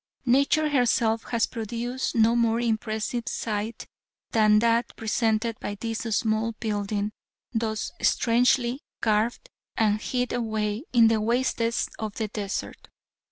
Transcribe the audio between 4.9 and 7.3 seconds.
presented by this small building